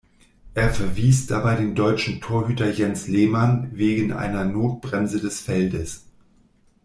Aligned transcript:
Er 0.55 0.71
verwies 0.73 1.27
dabei 1.27 1.57
den 1.57 1.75
deutschen 1.75 2.21
Torhüter 2.21 2.71
Jens 2.71 3.07
Lehmann 3.07 3.69
wegen 3.71 4.11
einer 4.11 4.45
Notbremse 4.45 5.19
des 5.21 5.41
Feldes. 5.41 6.07